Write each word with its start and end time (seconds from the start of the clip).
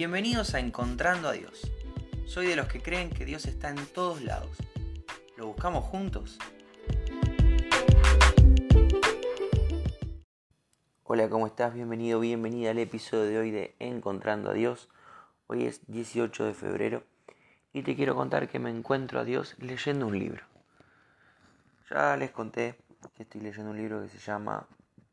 Bienvenidos 0.00 0.54
a 0.54 0.60
Encontrando 0.60 1.28
a 1.28 1.32
Dios. 1.32 1.70
Soy 2.24 2.46
de 2.46 2.56
los 2.56 2.68
que 2.68 2.80
creen 2.80 3.10
que 3.10 3.26
Dios 3.26 3.44
está 3.44 3.68
en 3.68 3.84
todos 3.84 4.22
lados. 4.22 4.56
¿Lo 5.36 5.48
buscamos 5.48 5.84
juntos? 5.84 6.38
Hola, 11.04 11.28
¿cómo 11.28 11.46
estás? 11.46 11.74
Bienvenido, 11.74 12.18
bienvenida 12.18 12.70
al 12.70 12.78
episodio 12.78 13.24
de 13.24 13.38
hoy 13.40 13.50
de 13.50 13.76
Encontrando 13.78 14.48
a 14.48 14.54
Dios. 14.54 14.88
Hoy 15.48 15.66
es 15.66 15.82
18 15.86 16.46
de 16.46 16.54
febrero 16.54 17.04
y 17.74 17.82
te 17.82 17.94
quiero 17.94 18.14
contar 18.14 18.48
que 18.48 18.58
me 18.58 18.70
encuentro 18.70 19.20
a 19.20 19.24
Dios 19.24 19.54
leyendo 19.58 20.06
un 20.06 20.18
libro. 20.18 20.42
Ya 21.90 22.16
les 22.16 22.30
conté 22.30 22.76
que 23.18 23.24
estoy 23.24 23.42
leyendo 23.42 23.72
un 23.72 23.76
libro 23.76 24.00
que 24.00 24.08
se 24.08 24.18
llama 24.18 24.66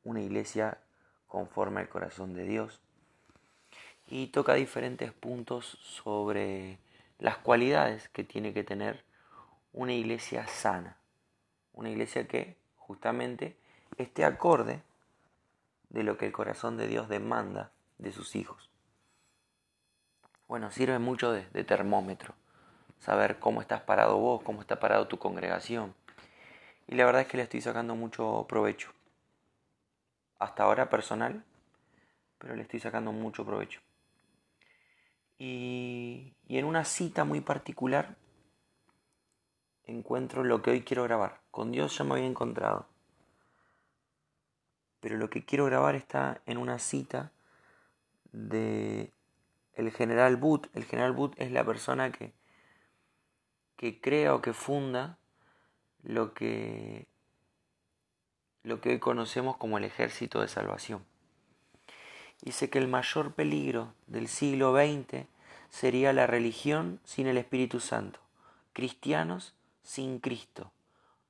Una 0.05 0.21
iglesia 0.21 0.77
conforme 1.27 1.81
al 1.81 1.89
corazón 1.89 2.33
de 2.33 2.45
Dios 2.45 2.79
y 4.07 4.27
toca 4.27 4.53
diferentes 4.53 5.11
puntos 5.11 5.77
sobre 5.81 6.79
las 7.19 7.37
cualidades 7.37 8.09
que 8.09 8.23
tiene 8.23 8.53
que 8.53 8.63
tener 8.63 9.03
una 9.73 9.93
iglesia 9.93 10.47
sana, 10.47 10.97
una 11.73 11.89
iglesia 11.89 12.27
que 12.27 12.57
justamente 12.77 13.57
esté 13.97 14.23
acorde 14.23 14.81
de 15.89 16.03
lo 16.03 16.17
que 16.17 16.25
el 16.25 16.31
corazón 16.31 16.77
de 16.77 16.87
Dios 16.87 17.09
demanda 17.09 17.71
de 17.97 18.11
sus 18.11 18.35
hijos. 18.35 18.69
Bueno, 20.47 20.71
sirve 20.71 20.99
mucho 20.99 21.31
de, 21.31 21.63
termómetro, 21.65 22.33
saber 22.99 23.37
cómo 23.39 23.61
estás 23.61 23.81
parado 23.81 24.17
vos, 24.17 24.41
cómo 24.43 24.61
está 24.61 24.79
parado 24.79 25.07
tu 25.07 25.19
congregación. 25.19 25.93
Y 26.87 26.95
la 26.95 27.05
verdad 27.05 27.23
es 27.23 27.27
que 27.27 27.37
le 27.37 27.43
estoy 27.43 27.59
sacando 27.59 27.95
mucho 27.95 28.45
provecho. 28.47 28.91
Hasta 30.39 30.63
ahora 30.63 30.89
personal, 30.89 31.43
pero 32.37 32.55
le 32.55 32.61
estoy 32.61 32.79
sacando 32.79 33.11
mucho 33.11 33.45
provecho. 33.45 33.81
Y, 35.39 36.33
en 36.49 36.65
una 36.65 36.85
cita 36.85 37.23
muy 37.23 37.41
particular 37.41 38.15
encuentro 39.83 40.43
lo 40.43 40.61
que 40.61 40.71
hoy 40.71 40.81
quiero 40.81 41.03
grabar. 41.03 41.41
Con 41.51 41.71
Dios 41.71 41.97
ya 41.97 42.03
me 42.03 42.13
había 42.13 42.25
encontrado. 42.25 42.87
Pero 44.99 45.17
lo 45.17 45.29
que 45.29 45.45
quiero 45.45 45.65
grabar 45.65 45.95
está 45.95 46.41
en 46.45 46.57
una 46.57 46.79
cita 46.79 47.31
de 48.31 49.11
el 49.73 49.91
general 49.91 50.37
Booth. 50.37 50.67
El 50.73 50.85
general 50.85 51.13
Booth 51.13 51.33
es 51.37 51.51
la 51.51 51.63
persona 51.63 52.11
que, 52.11 52.33
que 53.75 54.01
crea 54.01 54.33
o 54.33 54.41
que 54.41 54.53
funda 54.53 55.19
lo 56.03 56.33
que, 56.33 57.07
lo 58.63 58.81
que 58.81 58.89
hoy 58.89 58.99
conocemos 58.99 59.57
como 59.57 59.77
el 59.77 59.83
ejército 59.83 60.41
de 60.41 60.47
salvación. 60.47 61.05
Dice 62.41 62.69
que 62.69 62.79
el 62.79 62.87
mayor 62.87 63.33
peligro 63.33 63.93
del 64.05 64.27
siglo 64.27 64.73
XX 64.75 65.25
sería 65.69 66.13
la 66.13 66.27
religión 66.27 66.99
sin 67.03 67.27
el 67.27 67.37
Espíritu 67.37 67.79
Santo, 67.79 68.19
cristianos 68.73 69.53
sin 69.83 70.19
Cristo, 70.19 70.71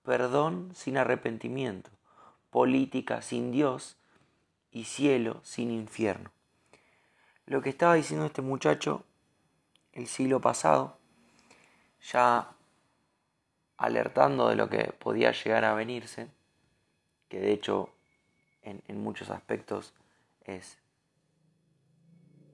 perdón 0.03 0.71
sin 0.75 0.97
arrepentimiento, 0.97 1.89
política 2.49 3.21
sin 3.21 3.51
Dios 3.51 3.97
y 4.71 4.85
cielo 4.85 5.39
sin 5.43 5.71
infierno. 5.71 6.31
Lo 7.45 7.61
que 7.61 7.69
estaba 7.69 7.95
diciendo 7.95 8.25
este 8.25 8.41
muchacho 8.41 9.03
el 9.93 10.07
siglo 10.07 10.39
pasado, 10.39 10.97
ya 12.11 12.51
alertando 13.77 14.49
de 14.49 14.55
lo 14.55 14.69
que 14.69 14.93
podía 14.99 15.31
llegar 15.31 15.65
a 15.65 15.73
venirse, 15.73 16.27
que 17.29 17.39
de 17.39 17.51
hecho 17.51 17.89
en, 18.61 18.83
en 18.87 19.01
muchos 19.01 19.29
aspectos 19.29 19.93
es 20.45 20.77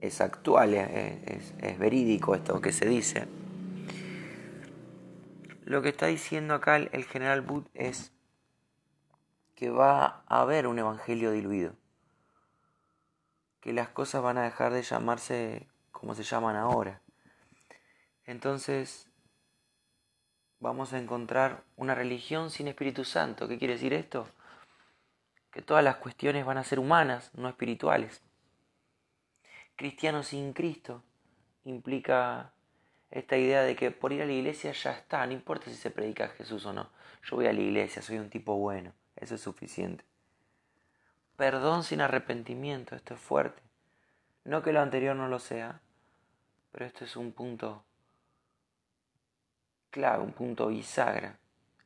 es 0.06 0.20
actual, 0.20 0.74
es, 0.74 1.78
verídico 1.78 2.34
esto 2.34 2.60
que 2.60 2.72
se 2.72 2.86
dice. 2.86 3.26
Lo 5.64 5.80
que 5.80 5.88
está 5.88 6.06
diciendo 6.06 6.54
acá 6.54 6.76
el, 6.76 7.04
general 7.04 7.40
Booth 7.40 7.66
es 7.72 8.12
que 9.54 9.70
va 9.70 10.22
a 10.26 10.42
haber 10.42 10.66
un 10.66 10.78
evangelio 10.78 11.30
diluido, 11.30 11.74
que 13.60 13.72
las 13.72 13.88
cosas 13.88 14.22
van 14.22 14.36
a 14.36 14.42
dejar 14.42 14.74
de 14.74 14.82
llamarse 14.82 15.68
como 15.90 16.14
se 16.14 16.22
llaman 16.22 16.56
ahora. 16.56 17.00
Entonces 18.26 19.08
vamos 20.60 20.92
a 20.92 20.98
encontrar 20.98 21.64
una 21.76 21.94
religión 21.94 22.50
sin 22.50 22.68
Espíritu 22.68 23.04
Santo. 23.04 23.48
¿Qué 23.48 23.58
quiere 23.58 23.74
decir 23.74 23.94
esto? 23.94 24.28
Que 25.50 25.62
todas 25.62 25.82
las 25.82 25.96
cuestiones 25.96 26.44
van 26.44 26.58
a 26.58 26.64
ser 26.64 26.78
humanas, 26.78 27.30
no 27.34 27.48
espirituales 27.48 28.22
cristiano 29.76 30.22
sin 30.22 30.52
Cristo 30.52 31.02
implica 31.64 32.52
esta 33.10 33.36
idea 33.36 33.62
de 33.62 33.76
que 33.76 33.90
por 33.90 34.12
ir 34.12 34.22
a 34.22 34.26
la 34.26 34.32
iglesia 34.32 34.72
ya 34.72 34.92
está, 34.92 35.26
no 35.26 35.32
importa 35.32 35.66
si 35.66 35.76
se 35.76 35.90
predica 35.90 36.24
a 36.24 36.28
Jesús 36.28 36.66
o 36.66 36.72
no. 36.72 36.90
Yo 37.22 37.36
voy 37.36 37.46
a 37.46 37.52
la 37.52 37.60
iglesia, 37.60 38.02
soy 38.02 38.18
un 38.18 38.28
tipo 38.28 38.56
bueno, 38.56 38.92
eso 39.16 39.36
es 39.36 39.40
suficiente. 39.40 40.04
Perdón 41.36 41.84
sin 41.84 42.00
arrepentimiento, 42.00 42.94
esto 42.94 43.14
es 43.14 43.20
fuerte. 43.20 43.62
No 44.44 44.62
que 44.62 44.72
lo 44.72 44.80
anterior 44.80 45.16
no 45.16 45.28
lo 45.28 45.38
sea, 45.38 45.80
pero 46.72 46.84
esto 46.84 47.04
es 47.04 47.16
un 47.16 47.32
punto 47.32 47.84
clave, 49.90 50.24
un 50.24 50.32
punto 50.32 50.66
bisagra 50.66 51.38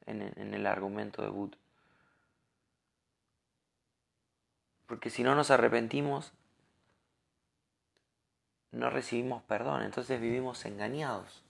en, 0.07 0.55
el 0.55 0.67
argumento 0.67 1.23
de 1.23 1.29
Bud. 1.29 1.55
Porque 4.87 5.11
si 5.11 5.23
no 5.23 5.35
nos 5.35 5.51
arrepentimos, 5.51 6.33
no 8.73 8.91
recibimos 8.91 9.43
perdón, 9.45 9.83
entonces 9.83 10.21
vivimos 10.21 10.65
engañados. 10.65 11.43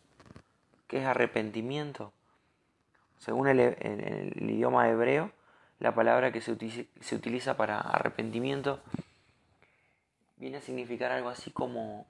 ¿Qué 0.87 0.99
es 0.99 1.07
arrepentimiento? 1.07 2.13
Según 3.19 3.49
el, 3.49 4.33
idioma 4.41 4.89
hebreo, 4.89 5.33
la 5.81 5.95
palabra 5.95 6.33
que 6.33 6.41
se 6.41 6.53
utiliza, 6.53 6.83
se 7.01 7.17
utiliza 7.17 7.57
para 7.57 7.81
arrepentimiento 7.81 8.81
viene 10.39 10.59
a 10.59 10.61
significar 10.61 11.13
algo 11.13 11.29
así 11.29 11.51
como, 11.51 12.07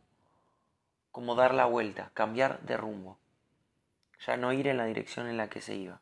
como 1.11 1.35
dar 1.35 1.55
la 1.55 1.65
vuelta, 1.65 2.11
cambiar 2.15 2.61
de 2.61 2.77
rumbo, 2.77 3.19
ya 4.27 4.37
no 4.37 4.53
ir 4.53 4.69
en 4.69 4.77
la 4.77 4.85
dirección 4.85 5.29
en 5.29 5.37
la 5.37 5.49
que 5.49 5.61
se 5.61 5.75
iba. 5.75 6.01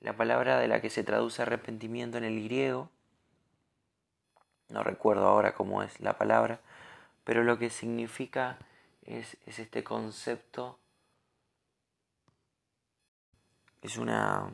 La 0.00 0.16
palabra 0.16 0.58
de 0.58 0.68
la 0.68 0.80
que 0.80 0.90
se 0.90 1.04
traduce 1.04 1.42
arrepentimiento 1.42 2.18
en 2.18 2.24
el 2.24 2.42
griego 2.44 2.90
no 4.72 4.82
recuerdo 4.82 5.26
ahora 5.26 5.54
cómo 5.54 5.82
es 5.82 6.00
la 6.00 6.18
palabra, 6.18 6.60
pero 7.24 7.44
lo 7.44 7.58
que 7.58 7.70
significa 7.70 8.58
es, 9.04 9.36
este 9.46 9.84
concepto, 9.84 10.78
es 13.82 13.96
una, 13.98 14.50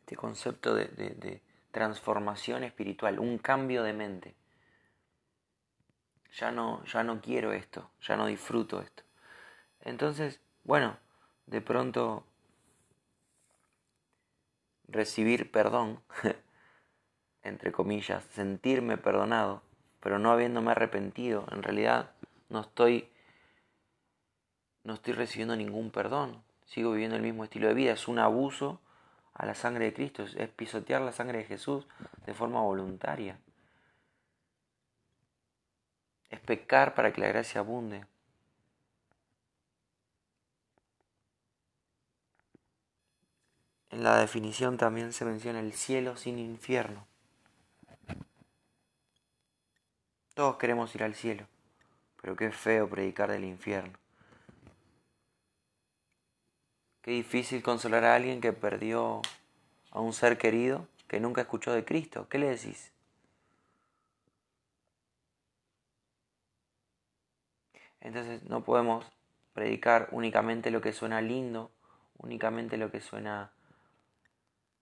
este 0.00 0.16
concepto 0.16 0.74
de, 0.74 0.86
de 0.86 1.40
transformación 1.70 2.64
espiritual, 2.64 3.18
un 3.18 3.38
cambio 3.38 3.82
de 3.82 3.92
mente. 3.92 4.34
Ya 6.38 6.50
no, 6.50 6.84
ya 6.84 7.02
no 7.02 7.20
quiero 7.20 7.52
esto, 7.52 7.90
ya 8.00 8.16
no 8.16 8.26
disfruto 8.26 8.80
esto. 8.80 9.02
Entonces, 9.80 10.40
bueno, 10.64 10.96
de 11.46 11.60
pronto 11.60 12.24
recibir 14.88 15.50
perdón 15.50 16.00
entre 17.42 17.72
comillas, 17.72 18.24
sentirme 18.32 18.96
perdonado, 18.96 19.62
pero 20.00 20.18
no 20.18 20.30
habiéndome 20.30 20.72
arrepentido, 20.72 21.46
en 21.52 21.62
realidad 21.62 22.10
no 22.48 22.60
estoy 22.60 23.08
no 24.84 24.94
estoy 24.94 25.12
recibiendo 25.12 25.54
ningún 25.54 25.90
perdón. 25.90 26.42
Sigo 26.66 26.92
viviendo 26.92 27.16
el 27.16 27.22
mismo 27.22 27.44
estilo 27.44 27.68
de 27.68 27.74
vida, 27.74 27.92
es 27.92 28.08
un 28.08 28.18
abuso 28.18 28.80
a 29.34 29.46
la 29.46 29.54
sangre 29.54 29.86
de 29.86 29.94
Cristo, 29.94 30.24
es 30.24 30.48
pisotear 30.48 31.00
la 31.02 31.12
sangre 31.12 31.38
de 31.38 31.44
Jesús 31.44 31.86
de 32.26 32.34
forma 32.34 32.60
voluntaria. 32.62 33.38
Es 36.30 36.40
pecar 36.40 36.94
para 36.94 37.12
que 37.12 37.20
la 37.20 37.28
gracia 37.28 37.60
abunde. 37.60 38.06
En 43.90 44.02
la 44.02 44.16
definición 44.16 44.78
también 44.78 45.12
se 45.12 45.26
menciona 45.26 45.60
el 45.60 45.74
cielo 45.74 46.16
sin 46.16 46.38
infierno. 46.38 47.11
Todos 50.34 50.56
queremos 50.56 50.94
ir 50.94 51.02
al 51.02 51.14
cielo, 51.14 51.46
pero 52.20 52.36
qué 52.36 52.50
feo 52.50 52.88
predicar 52.88 53.30
del 53.30 53.44
infierno. 53.44 53.98
Qué 57.02 57.10
difícil 57.10 57.62
consolar 57.62 58.04
a 58.04 58.14
alguien 58.14 58.40
que 58.40 58.52
perdió 58.52 59.20
a 59.90 60.00
un 60.00 60.12
ser 60.14 60.38
querido 60.38 60.86
que 61.06 61.20
nunca 61.20 61.42
escuchó 61.42 61.72
de 61.72 61.84
Cristo. 61.84 62.28
¿Qué 62.30 62.38
le 62.38 62.48
decís? 62.48 62.92
Entonces 68.00 68.42
no 68.44 68.64
podemos 68.64 69.04
predicar 69.52 70.08
únicamente 70.12 70.70
lo 70.70 70.80
que 70.80 70.92
suena 70.92 71.20
lindo, 71.20 71.70
únicamente 72.16 72.76
lo 72.78 72.90
que 72.90 73.00
suena 73.00 73.52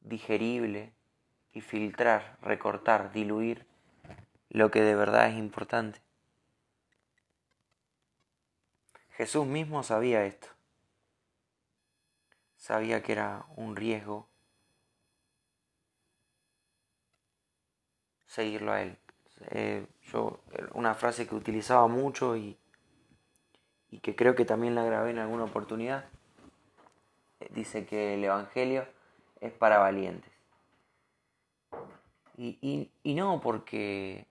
digerible 0.00 0.92
y 1.52 1.60
filtrar, 1.60 2.38
recortar, 2.42 3.12
diluir 3.12 3.69
lo 4.50 4.70
que 4.70 4.82
de 4.82 4.94
verdad 4.94 5.28
es 5.28 5.36
importante. 5.36 6.00
Jesús 9.12 9.46
mismo 9.46 9.82
sabía 9.82 10.24
esto. 10.24 10.48
Sabía 12.56 13.02
que 13.02 13.12
era 13.12 13.46
un 13.56 13.76
riesgo 13.76 14.28
seguirlo 18.26 18.72
a 18.72 18.82
Él. 18.82 18.96
Eh, 19.50 19.86
yo, 20.12 20.40
una 20.74 20.94
frase 20.94 21.26
que 21.26 21.34
utilizaba 21.34 21.86
mucho 21.88 22.36
y, 22.36 22.56
y 23.90 23.98
que 23.98 24.14
creo 24.14 24.34
que 24.34 24.44
también 24.44 24.74
la 24.74 24.84
grabé 24.84 25.10
en 25.10 25.18
alguna 25.18 25.44
oportunidad, 25.44 26.04
dice 27.50 27.86
que 27.86 28.14
el 28.14 28.24
Evangelio 28.24 28.86
es 29.40 29.52
para 29.52 29.78
valientes. 29.78 30.30
Y, 32.36 32.90
y, 33.02 33.14
no 33.14 33.40
porque 33.42 34.26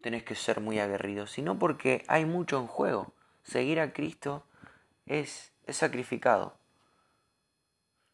tenés 0.00 0.24
que 0.24 0.34
ser 0.34 0.60
muy 0.60 0.78
aguerrido, 0.78 1.26
sino 1.26 1.58
porque 1.58 2.04
hay 2.08 2.24
mucho 2.24 2.58
en 2.58 2.66
juego. 2.66 3.12
Seguir 3.42 3.80
a 3.80 3.92
Cristo 3.92 4.44
es, 5.06 5.52
es 5.66 5.76
sacrificado. 5.76 6.56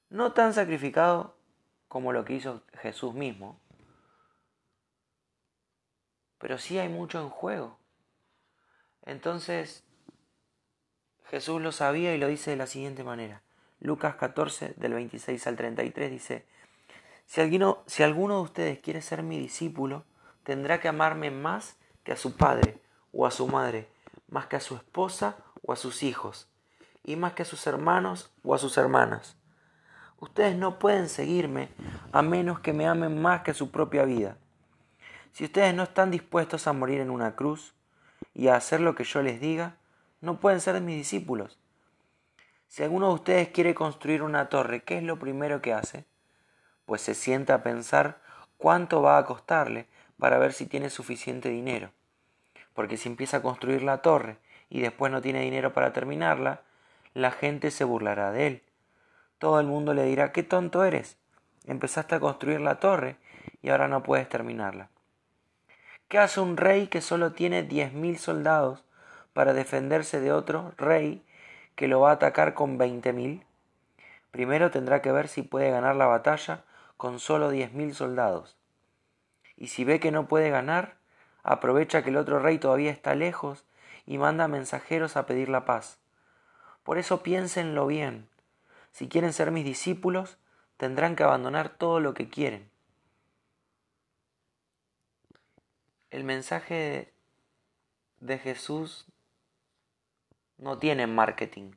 No 0.09 0.33
tan 0.33 0.53
sacrificado 0.53 1.37
como 1.89 2.13
lo 2.13 2.25
que 2.25 2.35
hizo 2.35 2.63
Jesús 2.75 3.15
mismo, 3.15 3.61
pero 6.39 6.59
sí 6.59 6.79
hay 6.79 6.89
mucho 6.89 7.21
en 7.21 7.29
juego. 7.29 7.79
Entonces, 9.05 9.85
Jesús 11.25 11.61
lo 11.61 11.73
sabía 11.73 12.15
y 12.15 12.19
lo 12.19 12.29
dice 12.29 12.51
de 12.51 12.57
la 12.57 12.67
siguiente 12.67 13.05
manera. 13.05 13.43
Lucas 13.81 14.17
14, 14.17 14.75
del 14.77 14.95
26 14.95 15.47
al 15.47 15.57
33 15.57 16.11
dice, 16.11 16.47
si 17.27 17.41
alguno, 17.41 17.83
si 17.87 18.03
alguno 18.03 18.37
de 18.37 18.43
ustedes 18.43 18.79
quiere 18.81 19.03
ser 19.03 19.23
mi 19.23 19.39
discípulo, 19.39 20.05
tendrá 20.47 20.79
que 20.79 20.87
amarme 20.87 21.33
más 21.33 21.77
que 22.05 22.13
a 22.13 22.17
su 22.17 22.37
padre 22.37 22.79
o 23.13 23.27
a 23.27 23.33
su 23.33 23.49
madre, 23.49 23.89
más 24.29 24.47
que 24.47 24.55
a 24.55 24.61
su 24.61 24.77
esposa 24.77 25.39
o 25.61 25.73
a 25.73 25.77
sus 25.77 26.05
hijos, 26.05 26.49
y 27.03 27.17
más 27.17 27.33
que 27.33 27.43
a 27.43 27.45
sus 27.45 27.67
hermanos 27.67 28.31
o 28.45 28.55
a 28.55 28.59
sus 28.59 28.79
hermanas. 28.79 29.37
Ustedes 30.21 30.57
no 30.57 30.79
pueden 30.79 31.09
seguirme 31.09 31.69
a 32.13 32.23
menos 32.23 32.61
que 32.61 32.73
me 32.73 32.87
amen 32.87 33.21
más 33.21 33.43
que 33.43 33.51
a 33.51 33.55
su 33.55 33.73
propia 33.73 34.05
vida. 34.05 34.39
Si 35.33 35.45
ustedes 35.45 35.75
no 35.75 35.83
están 35.83 36.13
dispuestos 36.13 36.69
a 36.69 36.73
morir 36.73 37.01
en 37.01 37.11
una 37.11 37.35
cruz 37.35 37.75
y 38.33 38.47
a 38.47 38.55
hacer 38.55 38.81
lo 38.81 38.95
que 38.95 39.03
yo 39.03 39.23
les 39.23 39.41
diga, 39.41 39.75
no 40.21 40.39
pueden 40.39 40.61
ser 40.61 40.81
mis 40.81 40.97
discípulos. 40.97 41.59
Si 42.69 42.85
alguno 42.85 43.09
de 43.09 43.15
ustedes 43.15 43.49
quiere 43.49 43.75
construir 43.75 44.23
una 44.23 44.49
torre, 44.49 44.85
¿qué 44.85 44.99
es 44.99 45.03
lo 45.03 45.19
primero 45.19 45.61
que 45.61 45.73
hace? 45.73 46.05
Pues 46.85 47.03
se 47.03 47.15
sienta 47.15 47.55
a 47.55 47.63
pensar 47.65 48.23
cuánto 48.59 49.03
va 49.03 49.19
a 49.19 49.25
costarle 49.25 49.89
para 50.19 50.39
ver 50.39 50.53
si 50.53 50.67
tiene 50.67 50.91
suficiente 50.91 51.49
dinero. 51.49 51.91
Porque 52.75 52.97
si 52.97 53.09
empieza 53.09 53.39
a 53.39 53.43
construir 53.43 53.83
la 53.83 54.03
torre 54.03 54.39
y 54.69 54.81
después 54.81 55.13
no 55.13 55.21
tiene 55.21 55.41
dinero 55.41 55.73
para 55.73 55.93
terminarla, 55.93 56.63
la 57.15 57.31
gente 57.31 57.71
se 57.71 57.85
burlará 57.85 58.33
de 58.33 58.47
él. 58.47 58.63
Todo 59.39 59.61
el 59.61 59.67
mundo 59.67 59.95
le 59.95 60.05
dirá, 60.05 60.33
qué 60.33 60.43
tonto 60.43 60.85
eres. 60.85 61.17
Empezaste 61.67 62.15
a 62.15 62.21
construir 62.21 62.61
la 62.61 62.81
torre 62.81 63.17
y 63.63 63.71
ahora 63.71 63.89
no 63.89 64.03
puedes 64.03 64.29
terminarla. 64.29 64.89
¿Qué 66.09 66.19
hace 66.19 66.41
un 66.41 66.57
rey 66.57 66.87
que 66.87 67.01
solo 67.01 67.33
tiene 67.33 67.63
diez 67.63 67.93
mil 67.93 68.19
soldados 68.19 68.85
para 69.33 69.53
defenderse 69.53 70.21
de 70.21 70.33
otro 70.33 70.73
rey 70.77 71.25
que 71.75 71.89
lo 71.89 72.01
va 72.01 72.11
a 72.11 72.15
atacar 72.15 72.55
con 72.55 72.79
veinte 72.79 73.13
mil? 73.13 73.45
Primero 74.31 74.71
tendrá 74.71 75.03
que 75.03 75.13
ver 75.13 75.29
si 75.29 75.43
puede 75.43 75.71
ganar 75.71 75.97
la 75.97 76.07
batalla 76.07 76.65
con 76.97 77.19
solo 77.19 77.51
diez 77.51 77.73
mil 77.73 77.95
soldados. 77.95 78.57
Y 79.57 79.69
si 79.69 79.85
ve 79.85 80.01
que 80.01 80.11
no 80.11 80.29
puede 80.29 80.51
ganar, 80.51 80.97
aprovecha 81.43 82.03
que 82.03 82.11
el 82.11 82.17
otro 82.17 82.39
rey 82.39 82.59
todavía 82.59 82.91
está 82.91 83.15
lejos 83.15 83.65
y 84.07 84.19
manda 84.19 84.49
mensajeros 84.49 85.17
a 85.17 85.27
pedir 85.27 85.49
la 85.49 85.65
paz. 85.65 85.99
Por 86.83 86.99
eso 86.99 87.23
piénsenlo 87.23 87.87
bien. 87.87 88.29
Si 88.93 89.09
quieren 89.09 89.33
ser 89.33 89.51
mis 89.51 89.65
discípulos, 89.65 90.39
tendrán 90.77 91.17
que 91.17 91.25
abandonar 91.25 91.71
todo 91.71 92.01
lo 92.01 92.15
que 92.15 92.29
quieren 92.29 92.71
el 96.17 96.25
mensaje 96.25 97.13
de 98.21 98.39
Jesús 98.39 99.05
no 100.57 100.79
tiene 100.79 101.07
marketing. 101.07 101.73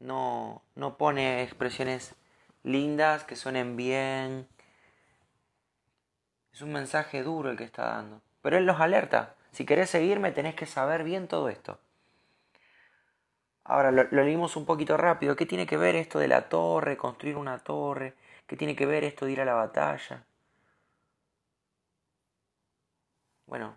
No, 0.00 0.62
no 0.74 0.98
pone 0.98 1.42
expresiones 1.42 2.14
lindas 2.62 3.24
que 3.24 3.36
suenen 3.36 3.76
bien. 3.76 4.46
Es 6.54 6.62
un 6.62 6.72
mensaje 6.72 7.24
duro 7.24 7.50
el 7.50 7.56
que 7.56 7.64
está 7.64 7.86
dando. 7.86 8.20
Pero 8.40 8.56
Él 8.56 8.64
los 8.64 8.80
alerta. 8.80 9.34
Si 9.50 9.66
querés 9.66 9.90
seguirme 9.90 10.30
tenés 10.30 10.54
que 10.54 10.66
saber 10.66 11.02
bien 11.02 11.26
todo 11.26 11.48
esto. 11.48 11.80
Ahora 13.64 13.90
lo, 13.90 14.04
lo, 14.04 14.22
leímos 14.22 14.54
un 14.54 14.64
poquito 14.64 14.96
rápido. 14.96 15.34
¿Qué 15.34 15.46
tiene 15.46 15.66
que 15.66 15.76
ver 15.76 15.96
esto 15.96 16.20
de 16.20 16.28
la 16.28 16.48
torre, 16.48 16.96
construir 16.96 17.36
una 17.36 17.58
torre? 17.58 18.14
¿Qué 18.46 18.56
tiene 18.56 18.76
que 18.76 18.86
ver 18.86 19.02
esto 19.02 19.26
de 19.26 19.32
ir 19.32 19.40
a 19.40 19.44
la 19.44 19.54
batalla? 19.54 20.22
Bueno, 23.46 23.74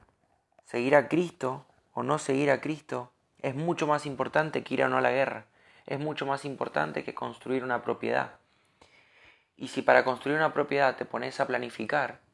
seguir 0.66 0.96
a 0.96 1.08
Cristo 1.08 1.66
o 1.94 2.04
no 2.04 2.20
seguir 2.20 2.52
a 2.52 2.62
Cristo 2.62 3.12
es 3.42 3.56
mucho 3.56 3.88
más 3.88 4.06
importante 4.06 4.64
que 4.64 4.76
ir 4.76 4.84
o 4.84 4.88
no 4.88 4.98
a 4.98 5.02
la 5.02 5.12
guerra. 5.12 5.46
Es 5.88 6.00
mucho 6.00 6.28
más 6.28 6.46
importante 6.46 7.04
que 7.04 7.16
construir 7.16 7.64
una 7.64 7.82
propiedad. 7.82 8.34
Y 9.56 9.70
si 9.70 9.82
para 9.82 10.04
construir 10.04 10.38
una 10.38 10.54
propiedad 10.54 10.96
te 10.96 11.06
pones 11.06 11.40
a 11.40 11.48
planificar, 11.48 12.27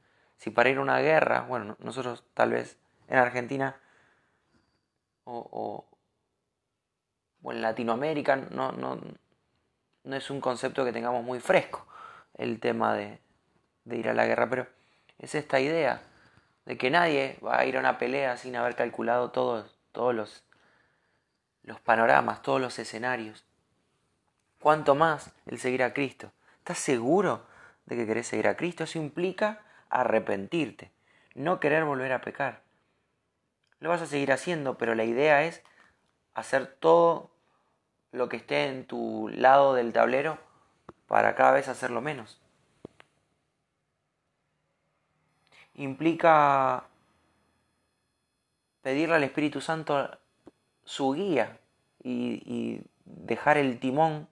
si 0.43 0.49
para 0.49 0.69
ir 0.69 0.77
a 0.77 0.81
una 0.81 0.99
guerra, 0.99 1.45
bueno, 1.47 1.77
nosotros 1.79 2.25
tal 2.33 2.51
vez 2.51 2.77
en 3.07 3.17
Argentina 3.17 3.77
o, 5.23 5.87
o, 7.41 7.49
en 7.49 7.61
Latinoamérica 7.61 8.35
no, 8.35 8.73
no, 8.73 8.99
no, 10.03 10.15
es 10.17 10.29
un 10.29 10.41
concepto 10.41 10.83
que 10.83 10.91
tengamos 10.91 11.23
muy 11.23 11.39
fresco 11.39 11.87
el 12.33 12.59
tema 12.59 12.93
de, 12.93 13.21
de 13.85 13.95
ir 13.95 14.09
a 14.09 14.13
la 14.13 14.25
guerra, 14.25 14.49
pero 14.49 14.67
es 15.17 15.33
esta 15.33 15.61
idea 15.61 16.01
de 16.65 16.77
que 16.77 16.91
nadie 16.91 17.39
va 17.41 17.59
a 17.59 17.65
ir 17.65 17.77
a 17.77 17.79
una 17.79 17.97
pelea 17.97 18.35
sin 18.35 18.57
haber 18.57 18.75
calculado 18.75 19.31
todos, 19.31 19.79
todos 19.93 20.13
los, 20.13 20.43
los 21.61 21.79
panoramas, 21.79 22.41
todos 22.41 22.59
los 22.59 22.77
escenarios. 22.79 23.45
Cuanto 24.59 24.93
más 24.93 25.31
el 25.45 25.57
seguir 25.57 25.83
a 25.83 25.93
Cristo. 25.93 26.33
¿Estás 26.57 26.79
seguro 26.79 27.45
de 27.85 27.95
que 27.95 28.05
querés 28.05 28.27
seguir 28.27 28.49
a 28.49 28.57
Cristo? 28.57 28.83
Eso 28.83 28.99
implica 28.99 29.61
arrepentirte, 30.01 30.91
no 31.35 31.59
querer 31.59 31.83
volver 31.85 32.11
a 32.13 32.21
pecar. 32.21 32.61
Lo 33.79 33.89
vas 33.89 34.01
a 34.01 34.07
seguir 34.07 34.31
haciendo, 34.31 34.77
pero 34.77 34.95
la 34.95 35.03
idea 35.03 35.43
es 35.43 35.63
hacer 36.33 36.67
todo 36.67 37.31
lo 38.11 38.29
que 38.29 38.37
esté 38.37 38.67
en 38.67 38.85
tu 38.85 39.29
lado 39.29 39.73
del 39.73 39.93
tablero 39.93 40.37
para 41.07 41.35
cada 41.35 41.51
vez 41.51 41.67
hacerlo 41.67 42.01
menos. 42.01 42.43
implica 45.75 46.85
pedirle 48.81 49.15
al 49.15 49.23
Espíritu 49.23 49.61
Santo 49.61 50.09
su 50.83 51.13
guía 51.13 51.59
y, 52.03 52.81
dejar 53.05 53.57
el 53.57 53.79
timón 53.79 54.27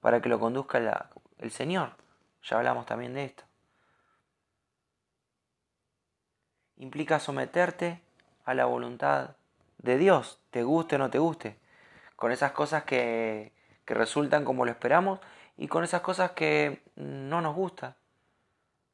para 0.00 0.20
que 0.20 0.28
lo 0.28 0.38
conduzca 0.38 1.10
el 1.38 1.50
Señor. 1.50 1.92
Ya 2.42 2.56
hablamos 2.58 2.86
también 2.86 3.14
de 3.14 3.24
esto. 3.24 3.44
Implica 6.78 7.18
someterte 7.18 8.00
a 8.44 8.54
la 8.54 8.66
voluntad 8.66 9.36
de 9.78 9.98
Dios, 9.98 10.40
te 10.50 10.62
guste 10.62 10.96
o 10.96 10.98
no 10.98 11.10
te 11.10 11.18
guste, 11.18 11.58
con 12.16 12.32
esas 12.32 12.52
cosas 12.52 12.84
que, 12.84 13.52
que 13.84 13.94
resultan 13.94 14.44
como 14.44 14.64
lo 14.64 14.70
esperamos 14.70 15.20
y 15.56 15.68
con 15.68 15.84
esas 15.84 16.02
cosas 16.02 16.32
que 16.32 16.82
no 16.96 17.40
nos 17.40 17.54
gustan 17.54 17.94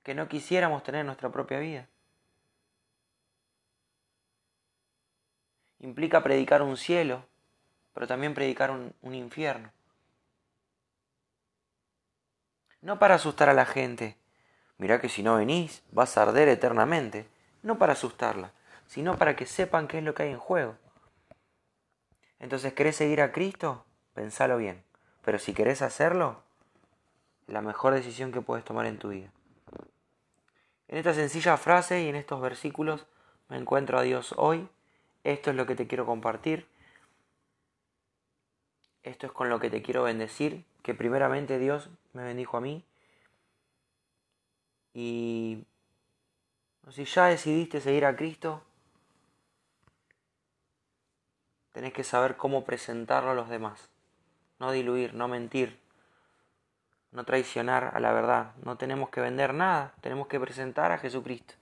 que 0.02 0.14
no 0.14 0.28
quisiéramos 0.28 0.82
tener 0.82 1.04
nuestra 1.04 1.30
propia 1.30 1.58
vida. 1.58 1.88
Implica 5.78 6.22
predicar 6.22 6.62
un 6.62 6.76
cielo, 6.76 7.24
pero 7.92 8.06
también 8.06 8.34
predicar 8.34 8.70
un, 8.70 8.94
un 9.02 9.14
infierno. 9.14 9.72
No 12.80 12.98
para 12.98 13.14
asustar 13.14 13.48
a 13.48 13.54
la 13.54 13.64
gente, 13.64 14.16
mirá 14.76 15.00
que 15.00 15.08
si 15.08 15.22
no 15.22 15.36
venís 15.36 15.82
vas 15.92 16.16
a 16.16 16.22
arder 16.22 16.48
eternamente, 16.48 17.28
no 17.62 17.78
para 17.78 17.94
asustarla, 17.94 18.52
sino 18.86 19.16
para 19.16 19.36
que 19.36 19.46
sepan 19.46 19.88
qué 19.88 19.98
es 19.98 20.04
lo 20.04 20.14
que 20.14 20.24
hay 20.24 20.30
en 20.30 20.38
juego. 20.38 20.76
Entonces, 22.38 22.72
¿querés 22.74 22.96
seguir 22.96 23.20
a 23.20 23.32
Cristo? 23.32 23.84
Pensalo 24.14 24.56
bien. 24.56 24.82
Pero 25.24 25.38
si 25.38 25.54
querés 25.54 25.80
hacerlo, 25.80 26.42
la 27.46 27.62
mejor 27.62 27.94
decisión 27.94 28.32
que 28.32 28.40
puedes 28.40 28.64
tomar 28.64 28.86
en 28.86 28.98
tu 28.98 29.10
vida. 29.10 29.30
En 30.88 30.98
esta 30.98 31.14
sencilla 31.14 31.56
frase 31.56 32.02
y 32.02 32.08
en 32.08 32.16
estos 32.16 32.40
versículos 32.40 33.06
me 33.48 33.56
encuentro 33.56 33.98
a 33.98 34.02
Dios 34.02 34.34
hoy. 34.36 34.68
Esto 35.24 35.50
es 35.50 35.56
lo 35.56 35.66
que 35.66 35.76
te 35.76 35.86
quiero 35.86 36.04
compartir. 36.04 36.66
Esto 39.02 39.26
es 39.26 39.32
con 39.32 39.48
lo 39.48 39.58
que 39.58 39.70
te 39.70 39.82
quiero 39.82 40.02
bendecir, 40.02 40.64
que 40.82 40.94
primeramente 40.94 41.58
Dios 41.58 41.90
me 42.12 42.24
bendijo 42.24 42.56
a 42.56 42.60
mí. 42.60 42.84
Y 44.94 45.64
Si 46.90 47.04
ya 47.04 47.26
decidiste 47.26 47.80
seguir 47.80 48.04
a 48.04 48.16
Cristo, 48.16 48.62
tenés 51.72 51.92
que 51.92 52.04
saber 52.04 52.36
cómo 52.36 52.64
presentarlo 52.64 53.30
a 53.30 53.34
los 53.34 53.48
demás. 53.48 53.88
No 54.58 54.72
diluir, 54.72 55.14
no 55.14 55.26
mentir, 55.28 55.78
no 57.12 57.24
traicionar 57.24 57.92
a 57.94 58.00
la 58.00 58.12
verdad. 58.12 58.52
No 58.62 58.76
tenemos 58.76 59.10
que 59.10 59.20
vender 59.20 59.54
nada, 59.54 59.94
tenemos 60.00 60.26
que 60.26 60.40
presentar 60.40 60.92
a 60.92 60.98
Jesucristo. 60.98 61.54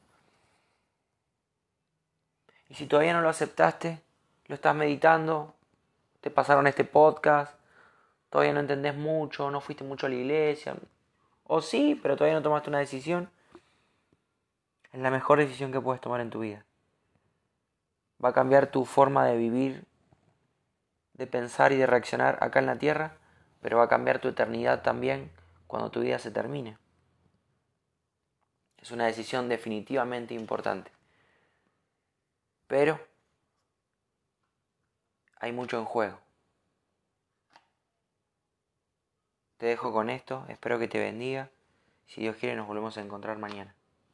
Y 2.69 2.75
si 2.75 2.87
todavía 2.87 3.13
no 3.13 3.21
lo 3.21 3.29
aceptaste, 3.29 4.01
lo 4.47 4.55
estás 4.55 4.75
meditando, 4.75 5.55
te 6.21 6.31
pasaron 6.31 6.67
este 6.67 6.85
podcast, 6.85 7.55
todavía 8.31 8.53
no 8.53 8.61
entendés 8.61 8.97
mucho, 8.97 9.51
no 9.51 9.61
fuiste 9.61 9.85
mucho 9.85 10.07
a 10.07 10.09
la 10.09 10.17
iglesia, 10.17 10.77
o 11.45 11.61
sí, 11.61 11.99
pero 12.01 12.17
todavía 12.17 12.37
no 12.37 12.43
tomaste 12.43 12.69
una 12.69 12.79
decisión, 12.79 13.29
es 14.93 15.01
la 15.01 15.11
mejor 15.11 15.39
decisión 15.39 15.73
que 15.73 15.81
puedes 15.81 16.01
tomar 16.01 16.21
en 16.21 16.31
tu 16.31 16.41
vida. 16.41 16.65
Va 18.23 18.31
a 18.31 18.35
cambiar 18.35 18.71
tu 18.71 18.85
forma 18.85 19.25
de 19.27 19.37
vivir, 19.37 19.85
de 21.15 21.27
pensar 21.27 21.73
y 21.73 21.77
de 21.77 21.87
reaccionar 21.87 22.39
acá 22.43 22.59
en 22.59 22.67
la 22.67 22.79
tierra, 22.79 23.17
pero 23.61 23.79
va 23.79 23.85
a 23.85 23.89
cambiar 23.89 24.21
tu 24.21 24.29
eternidad 24.29 24.83
también 24.83 25.31
cuando 25.67 25.91
tu 25.91 26.01
vida 26.01 26.19
se 26.19 26.31
termine. 26.31 26.79
Es 28.79 28.91
una 28.91 29.07
decisión 29.07 29.49
definitivamente 29.49 30.35
importante. 30.35 30.91
Pero 32.67 32.99
hay 35.37 35.53
mucho 35.53 35.79
en 35.79 35.85
juego. 35.85 36.19
Te 39.59 39.67
dejo 39.67 39.93
con 39.93 40.09
esto, 40.09 40.47
espero 40.49 40.79
que 40.79 40.89
te 40.89 40.99
bendiga. 40.99 41.51
Si 42.07 42.23
Dios 42.23 42.37
quiere 42.37 42.57
nos 42.57 42.67
volvemos 42.67 42.97
a 42.97 43.03
encontrar 43.03 43.39
mañana. 43.39 43.75